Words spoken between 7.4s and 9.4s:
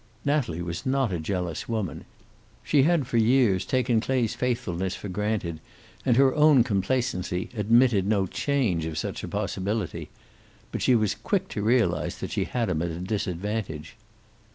admitted no chance of such a